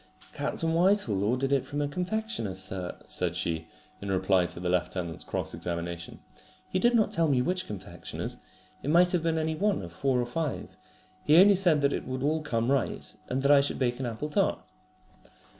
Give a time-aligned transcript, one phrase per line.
[0.33, 3.67] "Captain Whitehall ordered it from a confectioner's, sir," said she,
[4.01, 6.19] in reply to the lieutenant's cross examination.
[6.67, 8.37] "He did not tell me which confectioner's.
[8.81, 10.75] It might have been any one of four or five.
[11.23, 14.07] He only said that it would all come right, and that I should bake an
[14.07, 14.57] apple tart."